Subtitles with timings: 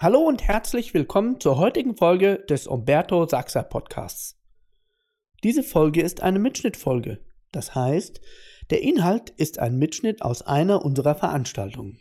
[0.00, 4.36] Hallo und herzlich willkommen zur heutigen Folge des Umberto Saxa Podcasts.
[5.44, 7.24] Diese Folge ist eine Mitschnittfolge.
[7.52, 8.20] Das heißt,
[8.70, 12.00] der Inhalt ist ein Mitschnitt aus einer unserer Veranstaltungen.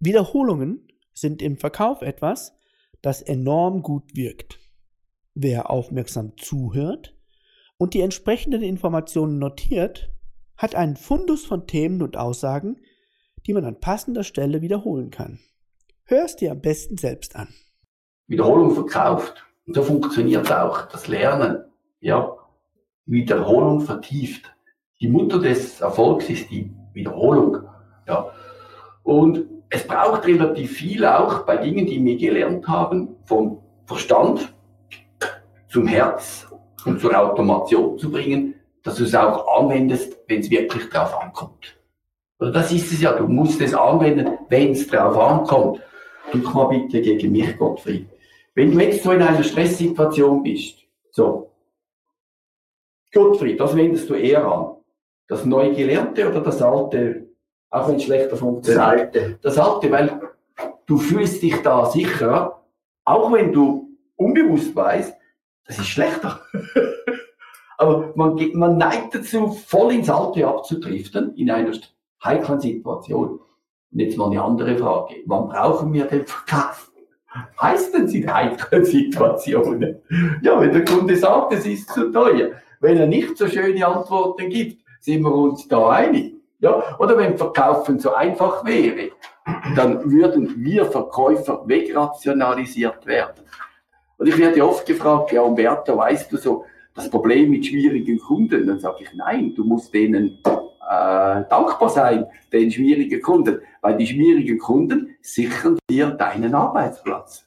[0.00, 2.52] Wiederholungen sind im Verkauf etwas,
[3.00, 4.58] das enorm gut wirkt.
[5.34, 7.16] Wer aufmerksam zuhört
[7.78, 10.10] und die entsprechenden Informationen notiert,
[10.56, 12.80] hat einen Fundus von Themen und Aussagen,
[13.46, 15.38] die man an passender Stelle wiederholen kann.
[16.10, 17.46] Hör es dir am besten selbst an.
[18.26, 19.46] Wiederholung verkauft.
[19.64, 21.62] Und so funktioniert auch das Lernen.
[22.00, 22.36] Ja,
[23.06, 24.52] Wiederholung vertieft.
[25.00, 27.58] Die Mutter des Erfolgs ist die Wiederholung.
[28.08, 28.28] Ja.
[29.04, 34.52] Und es braucht relativ viel auch bei Dingen, die wir gelernt haben, vom Verstand
[35.68, 36.48] zum Herz
[36.86, 41.78] und zur Automation zu bringen, dass du es auch anwendest, wenn es wirklich drauf ankommt.
[42.40, 45.80] Das ist es ja, du musst es anwenden, wenn es drauf ankommt.
[46.32, 48.06] Drück mal bitte gegen mich, Gottfried.
[48.54, 50.78] Wenn du jetzt so in einer Stresssituation bist,
[51.10, 51.50] so,
[53.12, 54.76] Gottfried, das wendest du eher an.
[55.28, 57.28] Das neu Gelernte oder das alte,
[57.70, 58.80] auch wenn es schlechter funktioniert?
[58.80, 59.38] Das alte.
[59.42, 60.20] Das alte, weil
[60.86, 62.62] du fühlst dich da sicher,
[63.04, 65.16] auch wenn du unbewusst weißt,
[65.66, 66.40] das ist schlechter.
[67.78, 71.72] Aber man, man neigt dazu, voll ins Alte abzudriften in einer
[72.22, 73.40] heiklen Situation.
[73.92, 75.16] Und jetzt mal eine andere Frage.
[75.26, 76.90] Wann brauchen wir den Verkauf?
[77.60, 79.96] Meistens in heiklen Situationen.
[80.42, 82.50] Ja, wenn der Kunde sagt, es ist zu teuer.
[82.80, 86.34] Wenn er nicht so schöne Antworten gibt, sind wir uns da einig.
[86.60, 89.10] Ja, oder wenn Verkaufen so einfach wäre,
[89.76, 93.44] dann würden wir Verkäufer wegrationalisiert werden.
[94.18, 98.66] Und ich werde oft gefragt, ja, Umberto, weißt du so, das Problem mit schwierigen Kunden?
[98.66, 104.06] Dann sage ich, nein, du musst denen äh, dankbar sein, den schwierigen Kunden, weil die
[104.06, 107.46] schwierigen Kunden sichern dir deinen Arbeitsplatz.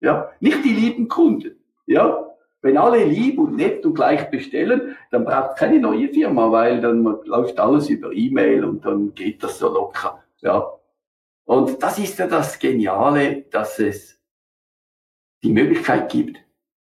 [0.00, 1.56] Ja, nicht die lieben Kunden.
[1.86, 6.80] Ja, wenn alle lieb und nett und gleich bestellen, dann braucht keine neue Firma, weil
[6.80, 10.22] dann läuft alles über E-Mail und dann geht das so locker.
[10.40, 10.72] Ja.
[11.44, 14.18] Und das ist ja das Geniale, dass es
[15.42, 16.38] die Möglichkeit gibt,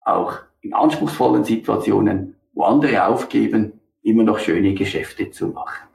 [0.00, 5.88] auch in anspruchsvollen Situationen, wo andere aufgeben, immer noch schöne Geschäfte zu machen.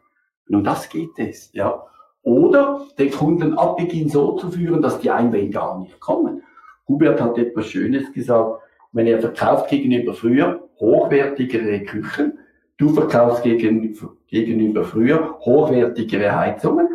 [0.47, 1.85] Und um das geht es, ja.
[2.25, 6.41] Oder den Kunden ab Beginn so zu führen, dass die Einwände gar nicht kommen.
[6.87, 8.61] Hubert hat etwas Schönes gesagt,
[8.93, 12.39] wenn er verkauft gegenüber früher hochwertigere Küchen,
[12.77, 16.89] du verkaufst gegenüber, gegenüber früher hochwertigere Heizungen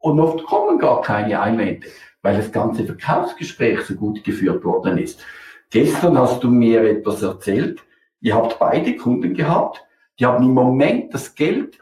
[0.00, 1.86] und oft kommen gar keine Einwände,
[2.20, 5.24] weil das ganze Verkaufsgespräch so gut geführt worden ist.
[5.70, 7.82] Gestern hast du mir etwas erzählt,
[8.20, 9.82] ihr habt beide Kunden gehabt,
[10.20, 11.78] die haben im Moment das Geld,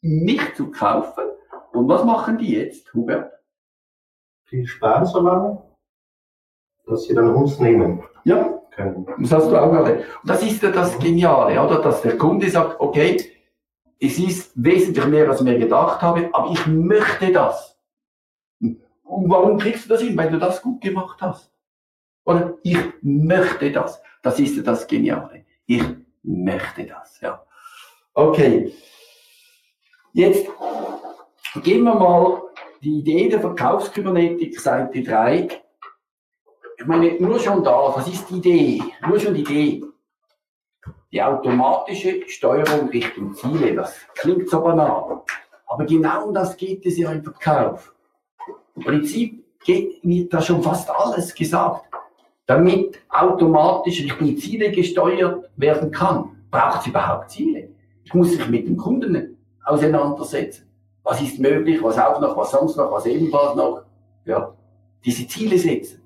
[0.00, 1.24] nicht zu kaufen.
[1.72, 3.32] Und was machen die jetzt, Hubert?
[4.50, 5.62] Die sparen so lange,
[6.86, 9.06] dass sie dann uns nehmen Ja, können.
[9.18, 10.04] das hast du auch erlebt.
[10.22, 11.80] Und das ist ja das Geniale, oder?
[11.82, 13.16] Dass der Kunde sagt, okay,
[13.98, 17.78] es ist wesentlich mehr, als ich mir gedacht habe, aber ich möchte das.
[18.60, 20.16] Und warum kriegst du das hin?
[20.16, 21.52] Weil du das gut gemacht hast.
[22.24, 24.00] Oder ich möchte das.
[24.22, 25.44] Das ist ja das Geniale.
[25.66, 25.82] Ich
[26.22, 27.44] möchte das, ja.
[28.14, 28.72] Okay.
[30.12, 30.48] Jetzt
[31.62, 32.42] gehen wir mal
[32.82, 35.48] die Idee der Verkaufskybernetik, Seite 3.
[36.78, 38.82] Ich meine, nur schon da, was ist die Idee?
[39.06, 39.82] Nur schon die Idee.
[41.10, 45.22] Die automatische Steuerung Richtung Ziele, das klingt so banal.
[45.66, 47.94] Aber genau um das geht es ja im Verkauf.
[48.74, 51.86] Im Prinzip geht, wird da schon fast alles gesagt.
[52.44, 57.70] Damit automatisch Richtung Ziele gesteuert werden kann, braucht es überhaupt Ziele.
[58.04, 60.65] Ich muss sich mit dem Kunden auseinandersetzen.
[61.08, 63.84] Was ist möglich, was auch noch, was sonst noch, was ebenfalls noch.
[64.24, 64.52] Ja,
[65.04, 66.02] diese Ziele setzen.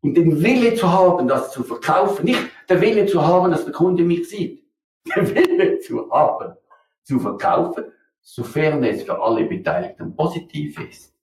[0.00, 3.72] Und den Wille zu haben, das zu verkaufen, nicht der Wille zu haben, dass der
[3.72, 4.64] Kunde mich sieht.
[5.16, 6.56] Der Wille zu haben,
[7.04, 7.84] zu verkaufen,
[8.20, 11.14] sofern es für alle Beteiligten positiv ist.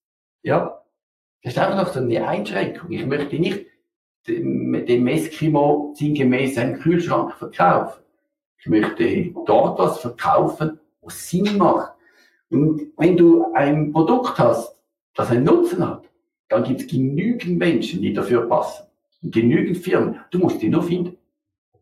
[0.42, 0.82] Ja,
[1.44, 2.92] das ist einfach noch so eine Einschränkung.
[2.92, 3.68] Ich möchte nicht
[4.28, 8.02] dem, dem Eskimo sinngemäß einen Kühlschrank verkaufen.
[8.58, 11.97] Ich möchte dort was verkaufen, was Sinn macht.
[12.50, 14.76] Und wenn du ein Produkt hast,
[15.14, 16.06] das einen Nutzen hat,
[16.50, 18.86] dann gibt es genügend Menschen, die dafür passen.
[19.22, 20.20] Und genügend Firmen.
[20.32, 21.18] Du musst die nur finden.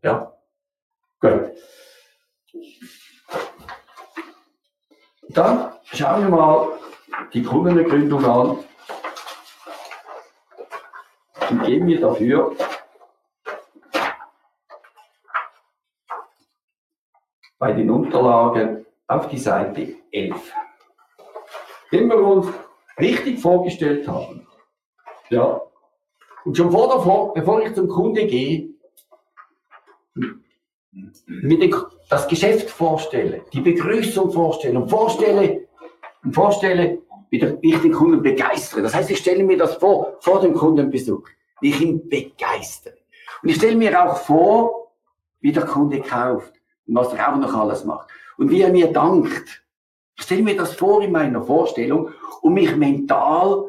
[0.01, 0.33] Ja.
[1.19, 1.51] Gut.
[5.29, 6.79] Dann schauen wir mal
[7.33, 8.59] die Kundengründung an.
[11.49, 12.55] Und geben wir dafür
[17.59, 20.53] bei den Unterlagen auf die Seite 11.
[21.91, 22.47] Wenn wir uns
[22.99, 24.47] richtig vorgestellt haben,
[25.29, 25.61] Ja.
[26.43, 28.69] Und schon vor davor, bevor ich zum Kunde gehe,
[31.25, 35.67] mir das Geschäft vorstelle, die Begrüßung vorstelle und vorstelle,
[36.23, 36.99] und vorstelle,
[37.31, 38.83] wie ich den Kunden begeistere.
[38.83, 41.27] Das heißt, ich stelle mir das vor, vor dem Kundenbesuch,
[41.61, 42.97] wie ich ihn begeistere.
[43.41, 44.91] Und ich stelle mir auch vor,
[45.41, 46.53] wie der Kunde kauft
[46.87, 48.09] und was er auch noch alles macht.
[48.37, 49.63] Und wie er mir dankt.
[50.17, 52.09] Ich stelle mir das vor in meiner Vorstellung
[52.41, 53.65] und mich mental,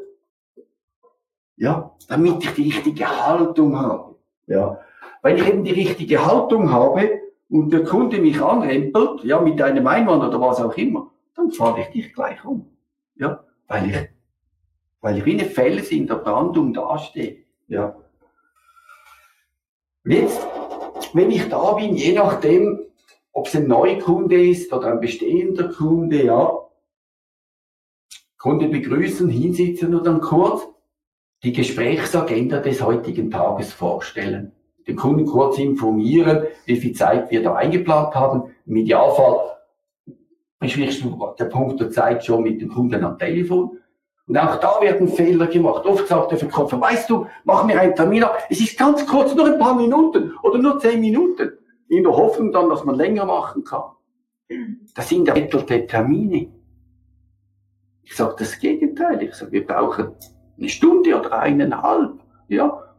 [1.57, 4.15] ja, damit ich die richtige Haltung habe.
[4.47, 4.81] Ja.
[5.23, 9.87] Wenn ich eben die richtige Haltung habe und der Kunde mich anrempelt, ja, mit einem
[9.87, 12.71] Einwand oder was auch immer, dann fahre ich dich gleich um.
[13.17, 13.97] Ja, weil ich,
[15.01, 17.39] weil ich wie eine Fels in der Brandung dastehe.
[17.69, 17.97] Ja.
[20.05, 20.47] Und jetzt,
[21.13, 22.81] wenn ich da bin, je nachdem,
[23.37, 26.57] ob es ein Neukunde ist oder ein bestehender Kunde, ja,
[28.39, 30.67] Kunde begrüßen, hinsitzen und dann kurz
[31.43, 34.53] die Gesprächsagenda des heutigen Tages vorstellen.
[34.87, 38.55] Den Kunden kurz informieren, wie viel Zeit wir da eingeplant haben.
[38.65, 39.59] Im Idealfall
[40.59, 43.79] besprichst du der Punkt der Zeit schon mit dem Kunden am Telefon.
[44.27, 45.85] Und auch da werden Fehler gemacht.
[45.85, 48.39] Oft sagt der Verkäufer, weißt du, mach mir einen Termin ab.
[48.49, 51.53] Es ist ganz kurz, nur ein paar Minuten oder nur zehn Minuten
[51.89, 53.93] in der Hoffnung dann, dass man länger machen kann.
[54.95, 56.53] Das sind ermittelte Termine.
[58.03, 59.23] Ich sage das Gegenteil.
[59.23, 60.13] Ich sage, wir brauchen
[60.59, 62.21] eine Stunde oder eineinhalb.
[62.49, 62.95] Ja.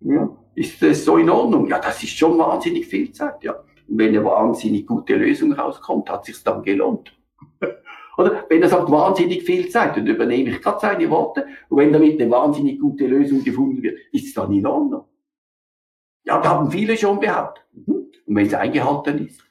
[0.00, 0.36] ja.
[0.54, 1.68] Ist das so in Ordnung?
[1.68, 3.42] Ja, das ist schon wahnsinnig viel Zeit.
[3.42, 3.52] Ja.
[3.88, 7.16] Und wenn eine wahnsinnig gute Lösung rauskommt, hat sich's dann gelohnt.
[8.18, 11.46] Oder wenn er sagt, wahnsinnig viel Zeit, dann übernehme ich gerade seine Worte.
[11.68, 15.04] Und wenn damit eine wahnsinnig gute Lösung gefunden wird, ist es dann in Ordnung.
[16.24, 17.64] Ja, da haben viele schon behauptet.
[17.72, 17.99] Mhm.
[18.30, 19.42] Und wenn es eingehalten ist,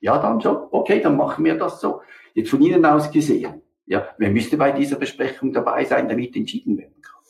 [0.00, 2.02] ja, dann schon, okay, dann machen wir das so.
[2.34, 6.76] Jetzt von Ihnen aus gesehen, ja, wer müsste bei dieser Besprechung dabei sein, damit entschieden
[6.76, 7.11] werden kann?